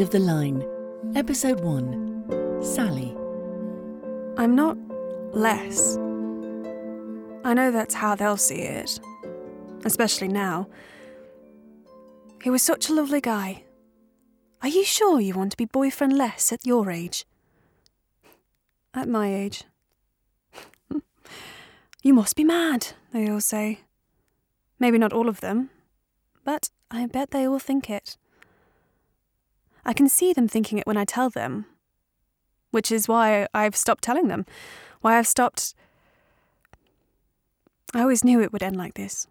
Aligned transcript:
Of 0.00 0.08
the 0.08 0.18
Line, 0.18 0.64
Episode 1.14 1.60
1 1.60 2.62
Sally. 2.62 3.14
I'm 4.38 4.54
not 4.54 4.78
less. 5.34 5.98
I 7.44 7.52
know 7.52 7.70
that's 7.70 7.94
how 7.94 8.14
they'll 8.14 8.38
see 8.38 8.62
it, 8.62 8.98
especially 9.84 10.28
now. 10.28 10.68
He 12.42 12.48
was 12.48 12.62
such 12.62 12.88
a 12.88 12.94
lovely 12.94 13.20
guy. 13.20 13.64
Are 14.62 14.68
you 14.68 14.84
sure 14.84 15.20
you 15.20 15.34
want 15.34 15.50
to 15.50 15.58
be 15.58 15.66
boyfriend 15.66 16.16
less 16.16 16.50
at 16.50 16.64
your 16.64 16.90
age? 16.90 17.26
At 18.94 19.06
my 19.06 19.34
age. 19.34 19.64
you 22.02 22.14
must 22.14 22.36
be 22.36 22.44
mad, 22.44 22.88
they 23.12 23.28
all 23.28 23.42
say. 23.42 23.80
Maybe 24.78 24.96
not 24.96 25.12
all 25.12 25.28
of 25.28 25.40
them, 25.40 25.68
but 26.42 26.70
I 26.90 27.04
bet 27.04 27.32
they 27.32 27.46
all 27.46 27.58
think 27.58 27.90
it. 27.90 28.16
I 29.84 29.92
can 29.92 30.08
see 30.08 30.32
them 30.32 30.48
thinking 30.48 30.78
it 30.78 30.86
when 30.86 30.96
I 30.96 31.04
tell 31.04 31.30
them, 31.30 31.66
which 32.70 32.92
is 32.92 33.08
why 33.08 33.46
I've 33.54 33.76
stopped 33.76 34.04
telling 34.04 34.28
them, 34.28 34.46
why 35.00 35.18
I've 35.18 35.26
stopped. 35.26 35.74
I 37.94 38.00
always 38.02 38.24
knew 38.24 38.40
it 38.40 38.52
would 38.52 38.62
end 38.62 38.76
like 38.76 38.94
this. 38.94 39.26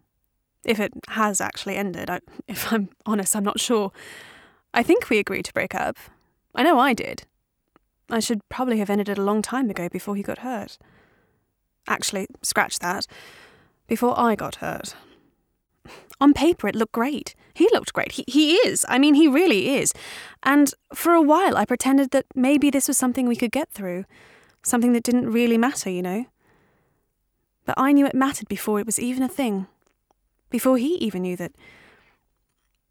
If 0.64 0.78
it 0.78 0.92
has 1.08 1.40
actually 1.40 1.76
ended, 1.76 2.10
I, 2.10 2.20
if 2.48 2.72
I'm 2.72 2.90
honest, 3.06 3.34
I'm 3.34 3.44
not 3.44 3.60
sure. 3.60 3.92
I 4.74 4.82
think 4.82 5.08
we 5.08 5.18
agreed 5.18 5.46
to 5.46 5.52
break 5.52 5.74
up. 5.74 5.96
I 6.54 6.62
know 6.62 6.78
I 6.78 6.94
did. 6.94 7.24
I 8.10 8.20
should 8.20 8.46
probably 8.48 8.78
have 8.78 8.90
ended 8.90 9.08
it 9.08 9.18
a 9.18 9.22
long 9.22 9.40
time 9.40 9.70
ago 9.70 9.88
before 9.88 10.16
he 10.16 10.22
got 10.22 10.38
hurt. 10.38 10.78
Actually, 11.88 12.26
scratch 12.42 12.78
that. 12.80 13.06
Before 13.86 14.18
I 14.18 14.34
got 14.34 14.56
hurt. 14.56 14.94
On 16.20 16.34
paper, 16.34 16.68
it 16.68 16.76
looked 16.76 16.92
great. 16.92 17.34
He 17.54 17.68
looked 17.72 17.92
great. 17.92 18.12
He, 18.12 18.24
he 18.28 18.54
is. 18.56 18.84
I 18.88 18.98
mean, 18.98 19.14
he 19.14 19.26
really 19.26 19.76
is. 19.76 19.92
And 20.42 20.72
for 20.94 21.12
a 21.12 21.22
while, 21.22 21.56
I 21.56 21.64
pretended 21.64 22.10
that 22.10 22.26
maybe 22.34 22.70
this 22.70 22.88
was 22.88 22.98
something 22.98 23.26
we 23.26 23.36
could 23.36 23.52
get 23.52 23.70
through. 23.70 24.04
Something 24.62 24.92
that 24.92 25.02
didn't 25.02 25.30
really 25.30 25.56
matter, 25.56 25.88
you 25.88 26.02
know? 26.02 26.26
But 27.64 27.74
I 27.78 27.92
knew 27.92 28.06
it 28.06 28.14
mattered 28.14 28.48
before 28.48 28.80
it 28.80 28.86
was 28.86 29.00
even 29.00 29.22
a 29.22 29.28
thing. 29.28 29.66
Before 30.50 30.76
he 30.76 30.94
even 30.96 31.22
knew 31.22 31.36
that. 31.36 31.52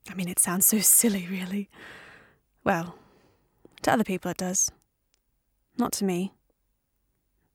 I 0.09 0.15
mean, 0.15 0.27
it 0.27 0.39
sounds 0.39 0.65
so 0.65 0.79
silly, 0.79 1.27
really. 1.29 1.69
Well, 2.63 2.95
to 3.83 3.91
other 3.91 4.03
people 4.03 4.31
it 4.31 4.37
does. 4.37 4.71
Not 5.77 5.91
to 5.93 6.05
me. 6.05 6.33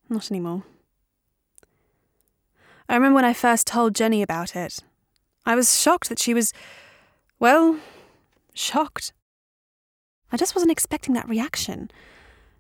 Not 0.09 0.31
anymore. 0.31 0.63
I 2.89 2.95
remember 2.95 3.17
when 3.17 3.25
I 3.25 3.33
first 3.33 3.67
told 3.67 3.95
Jenny 3.95 4.23
about 4.23 4.55
it. 4.55 4.81
I 5.47 5.55
was 5.55 5.81
shocked 5.81 6.09
that 6.09 6.19
she 6.19 6.35
was, 6.35 6.53
well, 7.39 7.79
shocked. 8.55 9.13
I 10.33 10.37
just 10.37 10.55
wasn't 10.55 10.73
expecting 10.73 11.15
that 11.15 11.29
reaction. 11.29 11.91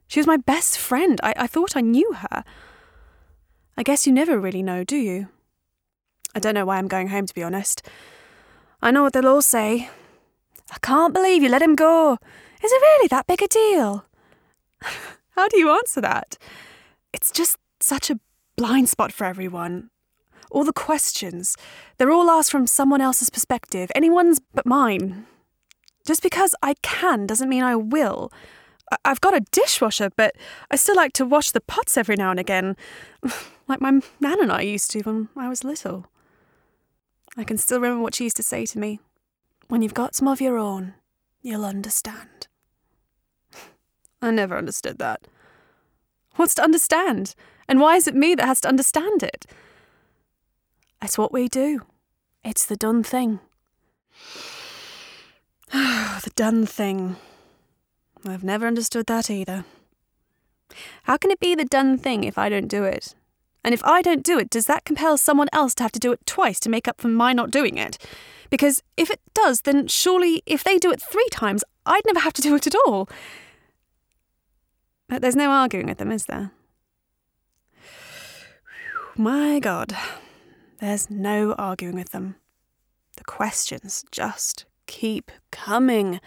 She 0.07 0.21
was 0.21 0.27
my 0.27 0.37
best 0.37 0.79
friend. 0.79 1.21
I, 1.23 1.35
I 1.37 1.47
thought 1.47 1.77
I 1.77 1.81
knew 1.81 2.13
her. 2.13 2.45
I 3.77 3.83
guess 3.83 4.07
you 4.07 4.13
never 4.13 4.39
really 4.39 4.63
know, 4.63 4.85
do 4.85 4.97
you? 4.97 5.29
I 6.35 6.39
don't 6.41 6.55
know 6.55 6.67
why 6.67 6.79
I'm 6.79 6.89
going 6.89 7.09
home, 7.09 7.27
to 7.27 7.35
be 7.35 7.43
honest. 7.43 7.87
I 8.83 8.91
know 8.91 9.03
what 9.03 9.13
they'll 9.13 9.29
all 9.29 9.43
say. 9.43 9.89
I 10.71 10.77
can't 10.83 11.15
believe 11.15 11.43
you 11.43 11.49
let 11.49 11.63
him 11.63 11.75
go. 11.75 12.19
Is 12.63 12.73
it 12.73 12.83
really 12.83 13.09
that 13.09 13.27
big 13.27 13.43
a 13.43 13.49
deal? 13.49 14.05
How 15.31 15.49
do 15.49 15.59
you 15.59 15.71
answer 15.71 16.01
that? 16.01 16.39
It's 17.13 17.31
just 17.31 17.59
such 17.81 18.11
a 18.11 18.21
blind 18.57 18.89
spot 18.89 19.13
for 19.13 19.25
everyone. 19.25 19.91
All 20.55 20.63
the 20.63 20.73
questions, 20.73 21.57
they're 21.99 22.13
all 22.13 22.31
asked 22.31 22.53
from 22.53 22.69
someone 22.69 23.01
else's 23.01 23.29
perspective, 23.29 23.91
anyone's 23.93 24.39
but 24.39 24.65
mine. 24.65 25.27
Just 26.07 26.23
because 26.23 26.55
I 26.63 26.75
can 26.81 27.27
doesn't 27.27 27.49
mean 27.49 27.65
I 27.65 27.75
will. 27.75 28.31
I- 28.93 28.99
I've 29.05 29.21
got 29.21 29.35
a 29.35 29.45
dishwasher, 29.51 30.11
but 30.17 30.37
I 30.71 30.77
still 30.77 30.95
like 30.95 31.13
to 31.15 31.27
wash 31.27 31.51
the 31.51 31.61
pots 31.61 31.97
every 31.97 32.15
now 32.15 32.31
and 32.31 32.39
again, 32.39 32.77
like 33.69 33.81
my 33.81 34.01
nan 34.21 34.41
and 34.41 34.53
I 34.53 34.61
used 34.61 34.93
to 34.93 35.01
when 35.01 35.29
I 35.37 35.49
was 35.49 35.65
little. 35.65 36.07
I 37.37 37.43
can 37.43 37.59
still 37.59 37.81
remember 37.81 38.05
what 38.05 38.15
she 38.15 38.23
used 38.23 38.37
to 38.37 38.45
say 38.45 38.65
to 38.65 38.79
me 38.79 39.01
When 39.67 39.83
you've 39.83 39.93
got 39.93 40.15
some 40.15 40.29
of 40.29 40.41
your 40.41 40.57
own, 40.57 40.95
you'll 41.43 41.65
understand. 41.65 42.47
I 44.23 44.31
never 44.31 44.57
understood 44.57 45.01
that. 45.01 45.27
What's 46.37 46.55
to 46.55 46.63
understand? 46.63 47.35
And 47.67 47.81
why 47.81 47.97
is 47.97 48.07
it 48.07 48.15
me 48.15 48.37
that 48.37 48.47
has 48.47 48.61
to 48.61 48.69
understand 48.69 49.25
it? 49.25 49.47
It's 51.05 51.19
what 51.19 51.33
we 51.33 51.49
do. 51.49 51.83
It's 52.43 52.65
the 52.65 52.77
done 52.77 53.03
thing. 53.03 53.41
the 55.71 56.31
done 56.35 56.65
thing. 56.65 57.17
I've 58.27 58.43
never 58.43 58.67
understood 58.67 59.05
that 59.09 59.31
either. 59.31 59.67
How 61.03 61.19
can 61.19 61.31
it 61.31 61.41
be 61.41 61.55
the 61.55 61.67
done 61.67 61.99
thing 61.99 62.25
if 62.25 62.39
I 62.39 62.49
don't 62.49 62.69
do 62.69 62.85
it? 62.85 63.15
And 63.63 63.75
if 63.75 63.85
I 63.85 64.01
don't 64.01 64.25
do 64.25 64.39
it, 64.39 64.49
does 64.49 64.65
that 64.65 64.87
compel 64.87 65.19
someone 65.19 65.49
else 65.53 65.75
to 65.75 65.83
have 65.83 65.93
to 65.93 66.01
do 66.01 66.11
it 66.11 66.25
twice 66.25 66.59
to 66.61 66.71
make 66.71 66.89
up 66.89 67.03
for 67.03 67.09
my 67.09 67.35
not 67.35 67.51
doing 67.51 67.77
it? 67.77 67.99
Because 68.49 68.83
if 68.97 69.11
it 69.11 69.21
does, 69.35 69.61
then 69.61 69.87
surely 69.89 70.43
if 70.47 70.65
they 70.65 70.79
do 70.79 70.91
it 70.91 71.03
three 71.03 71.29
times, 71.31 71.63
I'd 71.85 72.07
never 72.07 72.21
have 72.21 72.33
to 72.33 72.43
do 72.43 72.55
it 72.55 72.67
at 72.67 72.75
all. 72.87 73.11
But 75.11 75.21
there's 75.21 75.37
no 75.37 75.51
arguing 75.51 75.87
with 75.87 75.99
them, 75.99 76.11
is 76.11 76.25
there? 76.25 76.53
My 79.19 79.59
God, 79.59 79.95
there's 80.79 81.11
no 81.11 81.53
arguing 81.55 81.95
with 81.95 82.11
them. 82.11 82.37
The 83.17 83.25
questions 83.25 84.05
just 84.11 84.65
keep 84.87 85.31
coming. 85.51 86.21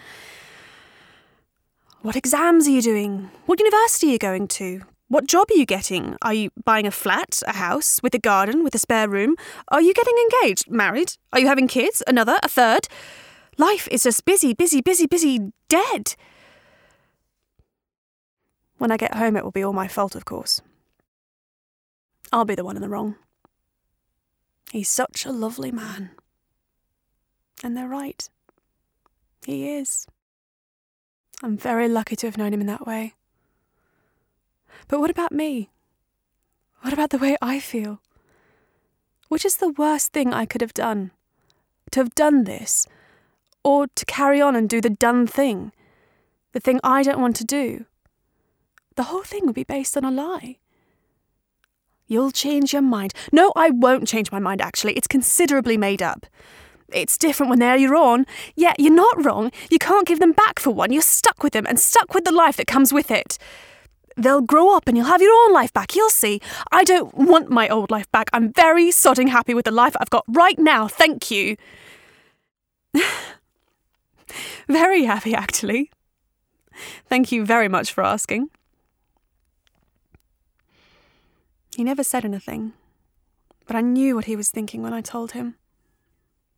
What 2.02 2.16
exams 2.16 2.68
are 2.68 2.72
you 2.72 2.81
doing? 2.81 3.30
What 3.46 3.59
university 3.59 4.07
are 4.07 4.12
you 4.12 4.18
going 4.18 4.47
to? 4.50 4.81
What 5.09 5.28
job 5.28 5.47
are 5.52 5.57
you 5.57 5.66
getting? 5.66 6.18
Are 6.22 6.34
you 6.34 6.50
buying 6.63 6.86
a 6.86 6.91
flat, 6.91 7.41
a 7.47 7.53
house, 7.53 8.02
with 8.03 8.13
a 8.13 8.19
garden, 8.19 8.63
with 8.63 8.75
a 8.75 8.80
spare 8.80 9.07
room? 9.07 9.36
Are 9.69 9.81
you 9.81 9.94
getting 9.94 10.16
engaged, 10.18 10.69
married? 10.69 11.13
Are 11.31 11.40
you 11.40 11.47
having 11.47 11.68
kids? 11.68 12.03
Another? 12.07 12.38
A 12.44 12.50
third? 12.50 12.88
Life 13.57 13.88
is 13.90 14.03
just 14.03 14.25
busy, 14.25 14.53
busy, 14.53 14.81
busy, 14.81 15.07
busy, 15.07 15.52
dead. 15.69 16.16
When 18.78 18.91
I 18.91 18.97
get 18.97 19.16
home, 19.16 19.36
it 19.36 19.44
will 19.44 19.52
be 19.52 19.63
all 19.63 19.74
my 19.74 19.88
fault, 19.88 20.16
of 20.16 20.25
course. 20.25 20.62
I'll 22.31 22.46
be 22.46 22.56
the 22.56 22.66
one 22.66 22.75
in 22.75 22.81
the 22.81 22.90
wrong. 22.90 23.16
He's 24.72 24.89
such 24.89 25.25
a 25.25 25.31
lovely 25.31 25.72
man. 25.72 26.11
And 27.63 27.75
they're 27.75 27.88
right. 27.88 28.29
He 29.45 29.69
is. 29.69 30.07
I'm 31.41 31.57
very 31.57 31.88
lucky 31.88 32.16
to 32.17 32.28
have 32.28 32.38
known 32.38 32.53
him 32.53 32.61
in 32.61 32.67
that 32.67 32.85
way. 32.85 33.13
But 34.88 35.00
what 35.00 35.09
about 35.09 35.31
me? 35.31 35.69
What 36.81 36.94
about 36.94 37.09
the 37.09 37.17
way 37.17 37.38
I 37.41 37.59
feel? 37.59 38.01
Which 39.29 39.45
is 39.45 39.57
the 39.57 39.69
worst 39.69 40.13
thing 40.13 40.33
I 40.33 40.45
could 40.45 40.61
have 40.61 40.73
done? 40.73 41.11
To 41.91 42.00
have 42.00 42.16
done 42.16 42.44
this? 42.44 42.88
Or 43.63 43.88
to 43.88 44.06
carry 44.06 44.41
on 44.41 44.56
and 44.56 44.69
do 44.69 44.81
the 44.81 44.89
done 44.89 45.27
thing? 45.27 45.72
The 46.53 46.59
thing 46.59 46.79
I 46.83 47.03
don't 47.03 47.22
want 47.22 47.35
to 47.38 47.45
do? 47.45 47.85
The 48.95 49.03
whole 49.03 49.23
thing 49.23 49.45
would 49.45 49.56
be 49.56 49.63
based 49.63 49.95
on 49.95 50.03
a 50.03 50.11
lie. 50.11 50.57
You'll 52.07 52.31
change 52.31 52.73
your 52.73 52.81
mind. 52.81 53.13
No, 53.31 53.51
I 53.56 53.69
won't 53.69 54.07
change 54.07 54.31
my 54.31 54.40
mind, 54.40 54.62
actually. 54.62 54.94
It's 54.94 55.07
considerably 55.07 55.78
made 55.78 56.01
up. 56.01 56.25
It's 56.90 57.18
different 57.18 57.50
when 57.50 57.59
they're 57.59 57.75
your 57.75 57.95
own. 57.95 58.25
Yeah, 58.56 58.73
you're 58.79 58.94
not 58.94 59.23
wrong. 59.25 59.51
You 59.69 59.78
can't 59.78 60.07
give 60.07 60.19
them 60.19 60.31
back 60.31 60.57
for 60.59 60.72
one. 60.72 60.94
You're 60.94 61.01
stuck 61.01 61.44
with 61.44 61.51
them 61.53 61.66
and 61.68 61.79
stuck 61.79 62.13
with 62.13 62.23
the 62.23 62.31
life 62.31 62.56
that 62.57 62.68
comes 62.68 62.94
with 62.94 63.12
it. 63.12 63.38
They'll 64.16 64.41
grow 64.41 64.75
up 64.75 64.88
and 64.88 64.97
you'll 64.97 65.06
have 65.07 65.22
your 65.22 65.34
own 65.34 65.53
life 65.53 65.73
back. 65.73 65.95
You'll 65.95 66.09
see. 66.09 66.40
I 66.72 66.84
don't 66.84 67.13
want 67.13 67.50
my 67.50 67.68
old 67.68 67.91
life 67.91 68.09
back. 68.12 68.29
I'm 68.34 68.53
very 68.53 68.88
sodding 68.88 69.30
happy 69.30 69.54
with 69.54 69.65
the 69.65 69.71
life 69.71 69.95
I've 70.00 70.09
got 70.09 70.24
right 70.30 70.57
now. 70.57 70.88
Thank 70.88 71.30
you. 71.30 71.57
very 74.68 75.04
happy, 75.04 75.36
actually. 75.36 75.92
Thank 77.07 77.31
you 77.31 77.45
very 77.45 77.68
much 77.68 77.92
for 77.92 78.04
asking. 78.04 78.50
He 81.77 81.83
never 81.83 82.03
said 82.03 82.25
anything, 82.25 82.74
but 83.68 83.75
I 83.75 83.81
knew 83.81 84.15
what 84.15 84.25
he 84.25 84.35
was 84.35 84.50
thinking 84.50 84.81
when 84.81 84.95
I 84.95 85.01
told 85.01 85.33
him. 85.33 85.57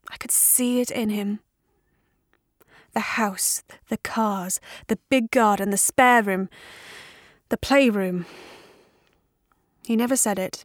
I 0.09 0.15
could 0.15 0.31
see 0.31 0.79
it 0.79 0.89
in 0.89 1.09
him. 1.09 1.41
The 2.93 3.01
house, 3.01 3.61
the 3.89 3.97
cars, 3.97 4.61
the 4.87 4.97
big 5.09 5.29
garden, 5.29 5.71
the 5.71 5.77
spare 5.77 6.23
room, 6.23 6.47
the 7.49 7.57
playroom. 7.57 8.27
He 9.85 9.97
never 9.97 10.15
said 10.15 10.39
it. 10.39 10.63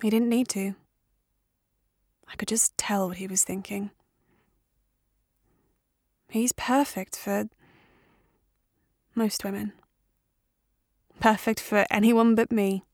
He 0.00 0.08
didn't 0.08 0.30
need 0.30 0.48
to. 0.48 0.74
I 2.26 2.36
could 2.36 2.48
just 2.48 2.78
tell 2.78 3.08
what 3.08 3.18
he 3.18 3.26
was 3.26 3.44
thinking. 3.44 3.90
He's 6.30 6.52
perfect 6.52 7.14
for 7.14 7.50
most 9.14 9.44
women. 9.44 9.74
Perfect 11.20 11.60
for 11.60 11.84
anyone 11.90 12.34
but 12.34 12.50
me. 12.50 12.84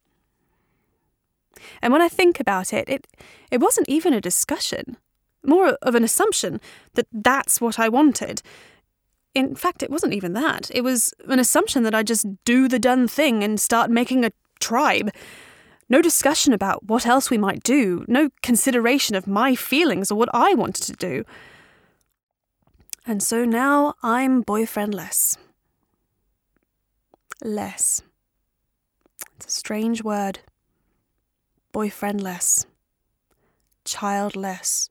And 1.83 1.93
when 1.93 2.03
I 2.03 2.09
think 2.09 2.41
about 2.41 2.73
it, 2.73 2.89
it, 2.89 3.07
it 3.51 3.61
wasn't 3.61 3.89
even 3.89 4.13
a 4.13 4.21
discussion, 4.21 4.97
more 5.45 5.79
of 5.83 5.95
an 5.95 6.05
assumption 6.05 6.61
that 6.95 7.07
that's 7.13 7.61
what 7.61 7.79
I 7.79 7.89
wanted. 7.89 8.43
In 9.35 9.55
fact, 9.55 9.83
it 9.83 9.91
wasn't 9.91 10.15
even 10.15 10.33
that. 10.33 10.71
It 10.75 10.83
was 10.83 11.15
an 11.29 11.39
assumption 11.39 11.83
that 11.85 11.95
I'd 11.95 12.07
just 12.07 12.27
do 12.45 12.69
the 12.69 12.79
done 12.79 13.07
thing 13.07 13.45
and 13.45 13.61
start 13.61 13.91
making 13.91 14.25
a 14.25 14.33
tribe. 14.59 15.11
No 15.89 16.03
discussion 16.03 16.53
about 16.53 16.85
what 16.85 17.07
else 17.07 17.31
we 17.31 17.39
might 17.39 17.63
do, 17.63 18.05
no 18.07 18.31
consideration 18.43 19.17
of 19.17 19.27
my 19.27 19.55
feelings 19.55 20.11
or 20.11 20.17
what 20.17 20.29
I 20.33 20.55
wanted 20.55 20.85
to 20.85 20.93
do. 20.93 21.25
And 23.07 23.23
so 23.23 23.45
now 23.45 23.95
I'm 24.03 24.45
boyfriendless. 24.45 25.37
Less. 27.43 28.03
It's 29.37 29.47
a 29.47 29.51
strange 29.51 30.05
word. 30.05 30.41
Boyfriendless. 31.73 32.67
Childless. 33.85 34.91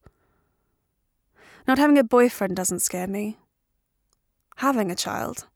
Not 1.68 1.78
having 1.78 1.98
a 1.98 2.04
boyfriend 2.04 2.56
doesn't 2.56 2.80
scare 2.80 3.08
me. 3.08 3.38
Having 4.58 4.92
a 4.92 4.96
child. 4.96 5.48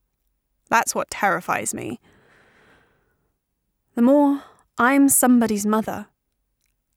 That's 0.68 0.94
what 0.94 1.10
terrifies 1.10 1.74
me. 1.74 2.00
The 3.94 4.02
more 4.02 4.42
I'm 4.76 5.08
somebody's 5.08 5.64
mother, 5.64 6.08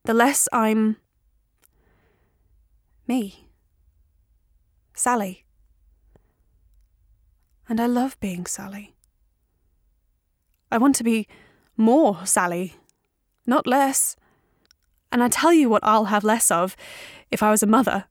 the 0.06 0.14
less 0.14 0.48
I'm 0.52 0.98
me. 3.08 3.48
Sally. 4.94 5.46
And 7.70 7.80
I 7.80 7.86
love 7.86 8.20
being 8.20 8.46
Sally. 8.46 8.96
I 10.72 10.78
want 10.78 10.96
to 10.96 11.04
be 11.04 11.28
more 11.76 12.26
Sally, 12.26 12.76
not 13.48 13.66
less. 13.66 14.16
And 15.12 15.24
I 15.24 15.30
tell 15.30 15.54
you 15.54 15.70
what 15.70 15.84
I'll 15.84 16.06
have 16.06 16.24
less 16.24 16.52
of 16.52 16.76
if 17.32 17.42
I 17.42 17.52
was 17.52 17.64
a 17.64 17.68
mother 17.68 18.06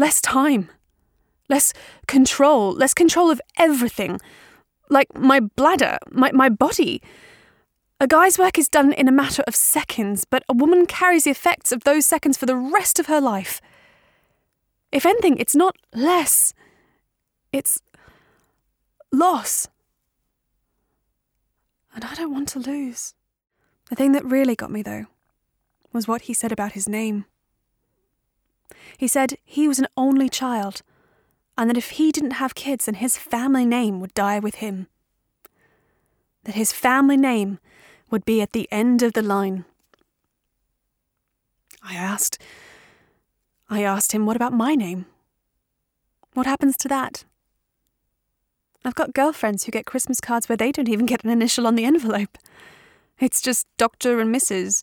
less 0.00 0.20
time, 0.22 0.70
less 1.50 1.74
control, 2.06 2.72
less 2.72 2.94
control 2.94 3.30
of 3.30 3.40
everything. 3.58 4.18
Like 4.88 5.14
my 5.14 5.40
bladder, 5.40 5.98
my, 6.10 6.32
my 6.32 6.48
body. 6.48 7.02
A 8.00 8.06
guy's 8.06 8.38
work 8.38 8.58
is 8.58 8.68
done 8.68 8.94
in 8.94 9.08
a 9.08 9.12
matter 9.12 9.44
of 9.46 9.54
seconds, 9.54 10.24
but 10.24 10.42
a 10.48 10.54
woman 10.54 10.86
carries 10.86 11.24
the 11.24 11.30
effects 11.30 11.70
of 11.70 11.84
those 11.84 12.06
seconds 12.06 12.38
for 12.38 12.46
the 12.46 12.56
rest 12.56 12.98
of 12.98 13.06
her 13.06 13.20
life. 13.20 13.60
If 14.90 15.04
anything, 15.04 15.36
it's 15.36 15.54
not 15.54 15.76
less, 15.94 16.54
it's 17.52 17.82
loss. 19.12 19.68
And 21.94 22.04
I 22.04 22.14
don't 22.14 22.32
want 22.32 22.48
to 22.50 22.58
lose. 22.58 23.14
The 23.90 23.96
thing 23.96 24.12
that 24.12 24.24
really 24.24 24.54
got 24.54 24.70
me, 24.70 24.82
though, 24.82 25.06
was 25.92 26.08
what 26.08 26.22
he 26.22 26.34
said 26.34 26.52
about 26.52 26.72
his 26.72 26.88
name. 26.88 27.24
He 28.96 29.08
said 29.08 29.36
he 29.44 29.66
was 29.66 29.80
an 29.80 29.88
only 29.96 30.28
child, 30.28 30.82
and 31.58 31.68
that 31.68 31.76
if 31.76 31.90
he 31.90 32.12
didn't 32.12 32.32
have 32.32 32.54
kids, 32.54 32.86
then 32.86 32.94
his 32.94 33.18
family 33.18 33.66
name 33.66 34.00
would 34.00 34.14
die 34.14 34.38
with 34.38 34.56
him. 34.56 34.86
That 36.44 36.54
his 36.54 36.72
family 36.72 37.16
name 37.16 37.58
would 38.10 38.24
be 38.24 38.40
at 38.40 38.52
the 38.52 38.68
end 38.70 39.02
of 39.02 39.12
the 39.12 39.22
line. 39.22 39.64
I 41.82 41.94
asked, 41.94 42.40
I 43.68 43.82
asked 43.82 44.12
him, 44.12 44.24
what 44.24 44.36
about 44.36 44.52
my 44.52 44.74
name? 44.74 45.06
What 46.34 46.46
happens 46.46 46.76
to 46.78 46.88
that? 46.88 47.24
I've 48.84 48.94
got 48.94 49.14
girlfriends 49.14 49.64
who 49.64 49.72
get 49.72 49.84
Christmas 49.84 50.20
cards 50.20 50.48
where 50.48 50.56
they 50.56 50.70
don't 50.70 50.88
even 50.88 51.06
get 51.06 51.24
an 51.24 51.30
initial 51.30 51.66
on 51.66 51.74
the 51.74 51.84
envelope. 51.84 52.38
It's 53.20 53.42
just 53.42 53.66
Dr. 53.76 54.18
and 54.18 54.34
Mrs. 54.34 54.82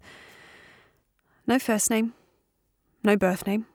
No 1.48 1.58
first 1.58 1.90
name, 1.90 2.14
no 3.04 3.18
birth 3.18 3.48
name, 3.48 3.66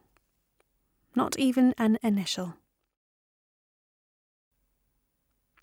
not 1.16 1.36
even 1.36 1.74
an 1.78 1.98
initial. 2.00 2.54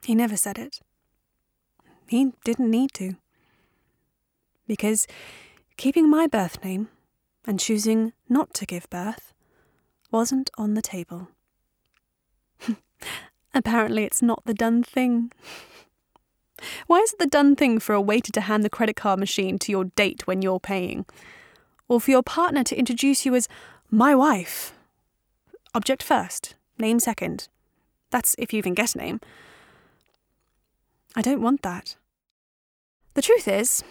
He 0.04 0.16
never 0.16 0.36
said 0.36 0.57
it. 0.57 0.80
He 2.07 2.34
didn't 2.44 2.69
need 2.69 2.94
to. 2.96 3.16
Because 4.68 5.07
keeping 5.78 6.10
my 6.10 6.28
birth 6.28 6.62
name 6.63 6.90
and 7.45 7.60
choosing 7.60 8.12
not 8.28 8.54
to 8.56 8.66
give 8.66 8.90
birth 8.90 9.34
wasn't 10.12 10.50
on 10.57 10.74
the 10.74 10.81
table. 10.81 11.30
Apparently, 13.54 14.04
it's 14.04 14.22
not 14.22 14.44
the 14.45 14.54
done 14.54 14.84
thing. 14.84 15.31
Why 16.88 17.00
is 17.00 17.13
it 17.13 17.19
the 17.19 17.25
done 17.25 17.56
thing 17.56 17.79
for 17.79 17.94
a 17.94 18.01
waiter 18.01 18.31
to 18.31 18.41
hand 18.41 18.63
the 18.63 18.69
credit 18.69 18.95
card 18.95 19.19
machine 19.19 19.57
to 19.59 19.71
your 19.71 19.85
date 19.85 20.27
when 20.27 20.41
you're 20.41 20.59
paying? 20.59 21.06
Or 21.88 22.00
for 22.00 22.11
your 22.11 22.23
partner 22.23 22.63
to 22.65 22.77
introduce 22.77 23.25
you 23.25 23.35
as 23.35 23.47
my 23.89 24.13
wife? 24.13 24.73
Object 25.73 26.03
first, 26.03 26.56
name 26.77 27.00
second. 27.00 27.47
That's 28.11 28.35
if 28.38 28.53
you 28.53 28.57
even 28.57 28.73
get 28.73 28.95
a 28.95 28.97
name. 28.97 29.21
I 31.15 31.21
don't 31.21 31.41
want 31.41 31.61
that. 31.63 31.95
The 33.13 33.21
truth 33.21 33.47
is, 33.47 33.83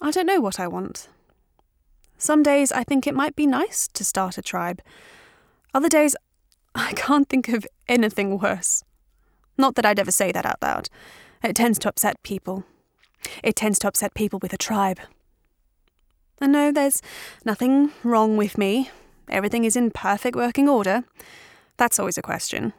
I 0.00 0.10
don't 0.10 0.26
know 0.26 0.40
what 0.40 0.60
I 0.60 0.66
want. 0.66 1.08
Some 2.18 2.42
days 2.42 2.70
I 2.72 2.84
think 2.84 3.06
it 3.06 3.14
might 3.14 3.34
be 3.34 3.46
nice 3.46 3.88
to 3.88 4.04
start 4.04 4.38
a 4.38 4.42
tribe. 4.42 4.80
Other 5.72 5.88
days, 5.88 6.14
I 6.74 6.92
can't 6.92 7.28
think 7.28 7.48
of 7.48 7.66
anything 7.88 8.38
worse. 8.38 8.84
Not 9.56 9.74
that 9.74 9.86
I'd 9.86 9.98
ever 9.98 10.10
say 10.10 10.32
that 10.32 10.46
out 10.46 10.62
loud. 10.62 10.88
It 11.42 11.56
tends 11.56 11.78
to 11.80 11.88
upset 11.88 12.22
people. 12.22 12.64
It 13.42 13.56
tends 13.56 13.78
to 13.80 13.88
upset 13.88 14.14
people 14.14 14.38
with 14.40 14.52
a 14.52 14.58
tribe. 14.58 15.00
And 16.40 16.52
no, 16.52 16.72
there's 16.72 17.02
nothing 17.44 17.92
wrong 18.02 18.36
with 18.36 18.56
me. 18.56 18.90
Everything 19.28 19.64
is 19.64 19.76
in 19.76 19.90
perfect 19.90 20.36
working 20.36 20.68
order. 20.68 21.04
That's 21.76 21.98
always 21.98 22.18
a 22.18 22.22
question. 22.22 22.72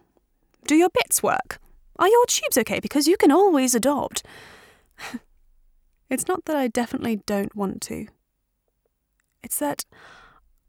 Do 0.68 0.76
your 0.76 0.90
bits 0.90 1.24
work? 1.24 1.60
Are 1.98 2.08
your 2.08 2.26
tubes 2.26 2.58
okay? 2.58 2.80
Because 2.80 3.08
you 3.08 3.18
can 3.18 3.32
always 3.32 3.76
adopt. 3.76 4.24
it's 6.10 6.28
not 6.28 6.46
that 6.46 6.56
I 6.56 6.68
definitely 6.68 7.18
don't 7.26 7.56
want 7.56 7.82
to. 7.84 8.08
It's 9.44 9.60
that 9.60 9.86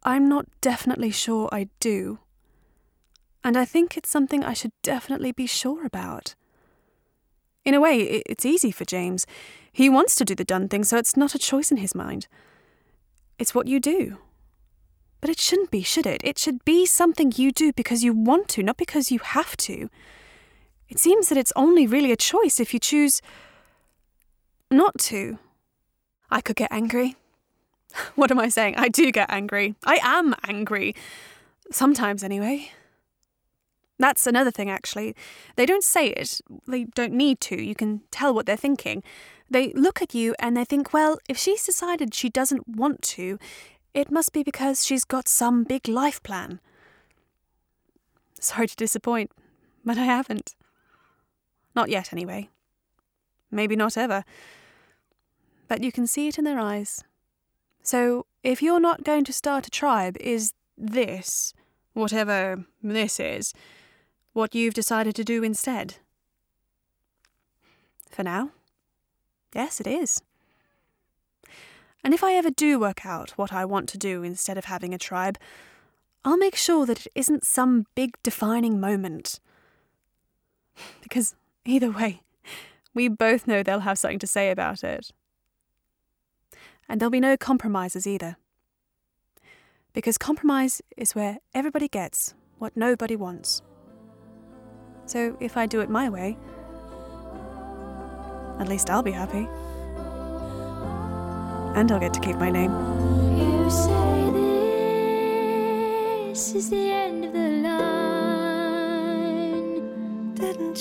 I'm 0.03 0.29
not 0.29 0.47
definitely 0.61 1.11
sure 1.11 1.49
I 1.53 1.69
do. 1.81 2.19
And 3.45 3.57
I 3.57 3.65
think 3.65 3.97
it's 3.97 4.11
something 4.11 4.45
I 4.45 4.53
should 4.53 4.73
definitely 4.83 5.33
be 5.33 5.47
sure 5.47 5.85
about. 5.85 6.35
In 7.65 7.75
a 7.75 7.81
way, 7.81 8.23
it's 8.27 8.45
easy 8.45 8.71
for 8.71 8.85
James. 8.85 9.27
He 9.73 9.89
wants 9.89 10.15
to 10.17 10.25
do 10.25 10.35
the 10.35 10.45
done 10.45 10.69
thing, 10.69 10.85
so 10.85 10.97
it's 10.97 11.17
not 11.17 11.35
a 11.35 11.39
choice 11.39 11.71
in 11.71 11.77
his 11.77 11.95
mind. 11.95 12.27
It's 13.39 13.55
what 13.55 13.67
you 13.67 13.81
do. 13.81 14.19
But 15.21 15.31
it 15.31 15.39
shouldn't 15.39 15.71
be, 15.71 15.83
should 15.83 16.07
it? 16.07 16.21
It 16.25 16.39
should 16.39 16.65
be 16.65 16.85
something 16.85 17.33
you 17.37 17.53
do 17.53 17.73
because 17.73 18.03
you 18.03 18.13
want 18.13 18.49
to, 18.49 18.63
not 18.63 18.77
because 18.77 19.13
you 19.13 19.21
have 19.21 19.57
to. 19.59 19.89
It 20.89 20.99
seems 20.99 21.29
that 21.29 21.39
it's 21.39 21.53
only 21.55 21.87
really 21.87 22.11
a 22.11 22.17
choice 22.17 22.59
if 22.59 22.75
you 22.75 22.81
choose 22.81 23.23
not 24.71 24.99
to. 24.99 25.39
I 26.31 26.41
could 26.41 26.57
get 26.57 26.73
angry. 26.73 27.17
What 28.15 28.31
am 28.31 28.39
I 28.39 28.49
saying? 28.49 28.77
I 28.79 28.89
do 28.89 29.13
get 29.13 29.31
angry. 29.31 29.75
I 29.85 29.99
am 30.03 30.35
angry. 30.49 30.95
Sometimes, 31.71 32.25
anyway. 32.25 32.73
That's 34.03 34.27
another 34.27 34.51
thing, 34.51 34.69
actually. 34.69 35.15
They 35.55 35.65
don't 35.65 35.85
say 35.85 36.09
it, 36.09 36.41
they 36.67 36.85
don't 36.87 37.13
need 37.13 37.41
to. 37.43 37.63
You 37.63 37.77
can 37.77 38.01
tell 38.11 38.35
what 38.35 38.47
they're 38.47 38.57
thinking. 38.57 39.05
They 39.49 39.73
look 39.75 40.03
at 40.03 40.13
you 40.13 40.35
and 40.41 40.57
they 40.57 40.65
think, 40.65 40.93
well, 40.93 41.19
if 41.29 41.39
she's 41.39 41.65
decided 41.65 42.13
she 42.13 42.29
doesn't 42.29 42.67
want 42.67 43.01
to, 43.03 43.39
it 43.95 44.11
must 44.11 44.33
be 44.33 44.43
because 44.43 44.85
she's 44.85 45.05
got 45.05 45.29
some 45.29 45.63
big 45.63 45.87
life 45.87 46.21
plan. 46.25 46.59
Sorry 48.41 48.67
to 48.67 48.75
disappoint, 48.75 49.31
but 49.85 49.97
I 49.97 50.05
haven't. 50.05 50.57
Not 51.77 51.89
yet, 51.89 52.13
anyway. 52.13 52.49
Maybe 53.53 53.77
not 53.77 53.97
ever. 53.97 54.25
But 55.69 55.85
you 55.85 55.93
can 55.93 56.09
see 56.09 56.27
it 56.27 56.39
in 56.39 56.45
their 56.45 56.59
eyes. 56.59 57.05
So, 57.85 58.27
if 58.43 58.63
you're 58.63 58.81
not 58.81 59.05
going 59.05 59.23
to 59.27 59.33
start 59.33 59.69
a 59.69 59.71
tribe, 59.71 60.17
is 60.19 60.55
this, 60.77 61.55
whatever 61.93 62.65
this 62.83 63.21
is, 63.21 63.55
what 64.33 64.55
you've 64.55 64.75
decided 64.75 65.15
to 65.17 65.25
do 65.25 65.43
instead? 65.43 65.97
For 68.11 68.23
now, 68.23 68.51
yes, 69.55 69.81
it 69.81 69.87
is. 69.87 70.23
And 72.05 72.13
if 72.13 72.25
I 72.25 72.35
ever 72.35 72.51
do 72.51 72.79
work 72.79 73.07
out 73.07 73.31
what 73.33 73.53
I 73.53 73.65
want 73.65 73.89
to 73.91 73.99
do 73.99 74.23
instead 74.23 74.59
of 74.59 74.65
having 74.65 74.93
a 74.93 74.99
tribe, 74.99 75.39
I'll 76.25 76.37
make 76.37 76.57
sure 76.57 76.87
that 76.87 77.07
it 77.07 77.13
isn't 77.15 77.47
some 77.47 77.87
big 77.95 78.17
defining 78.23 78.81
moment. 78.81 79.41
Because 81.03 81.35
either 81.67 81.91
way, 81.91 82.23
we 82.95 83.09
both 83.09 83.47
know 83.47 83.63
they'll 83.63 83.81
have 83.81 83.99
something 83.99 84.19
to 84.21 84.27
say 84.27 84.51
about 84.51 84.83
it. 84.83 85.13
And 86.89 87.01
there'll 87.01 87.11
be 87.11 87.21
no 87.21 87.37
compromises 87.37 88.07
either. 88.07 88.37
Because 89.93 90.17
compromise 90.17 90.81
is 90.97 91.15
where 91.15 91.39
everybody 91.55 91.89
gets 91.89 92.35
what 92.59 92.77
nobody 92.77 93.17
wants. 93.17 93.61
So 95.07 95.37
if 95.41 95.57
I 95.57 95.67
do 95.67 95.81
it 95.81 95.91
my 95.91 96.09
way, 96.09 96.37
at 98.59 98.69
least 98.69 98.91
I'll 98.91 99.03
be 99.03 99.11
happy. 99.13 99.49
And 101.79 101.91
I'll 101.91 102.01
get 102.01 102.15
to 102.15 102.21
keep 102.21 102.37
my 102.37 102.51
name. 102.51 102.71
You 103.39 103.71
say 103.71 104.31
this 106.29 106.55
is 106.55 106.71
the 106.71 106.91
end 106.91 107.25
of 107.25 107.33
the 107.33 107.49
line. 107.63 107.83
Didn't 110.35 110.77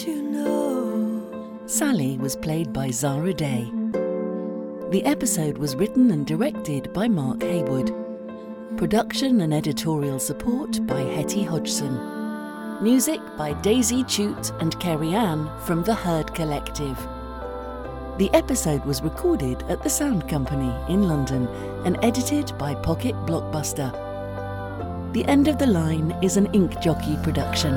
Sally 1.68 2.18
was 2.18 2.36
played 2.36 2.74
by 2.74 2.92
Zara 2.92 3.34
Day. 3.34 3.72
The 4.92 5.04
episode 5.06 5.58
was 5.58 5.76
written 5.78 6.12
and 6.12 6.28
directed 6.28 6.92
by 6.92 7.08
Mark 7.08 7.40
Heywood. 7.42 7.96
Production 8.78 9.40
and 9.40 9.54
editorial 9.54 10.20
support 10.20 10.86
by 10.86 11.00
Hetty 11.02 11.44
Hodgson. 11.44 12.11
Music 12.82 13.22
by 13.38 13.54
Daisy 13.62 14.04
Chute 14.08 14.52
and 14.60 14.80
Kerry 14.80 15.14
Ann 15.14 15.48
from 15.66 15.84
the 15.84 15.94
Herd 15.94 16.34
Collective. 16.34 16.98
The 18.18 18.32
episode 18.34 18.84
was 18.86 19.04
recorded 19.04 19.62
at 19.70 19.84
the 19.84 19.90
Sound 19.90 20.28
Company 20.28 20.74
in 20.92 21.04
London 21.04 21.48
and 21.86 22.04
edited 22.04 22.58
by 22.58 22.74
Pocket 22.74 23.14
Blockbuster. 23.28 23.92
The 25.14 25.24
End 25.26 25.48
of 25.48 25.60
the 25.60 25.68
Line 25.68 26.18
is 26.24 26.38
an 26.38 26.48
Ink 26.54 26.82
Jockey 26.82 27.18
production. 27.22 27.76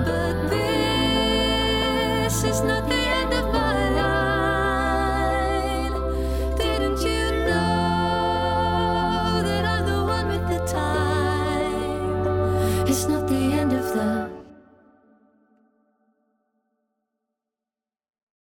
It's 12.87 13.07
not 13.07 13.29
the 13.29 13.35
end 13.35 13.73
of 13.75 13.85
the 13.93 14.34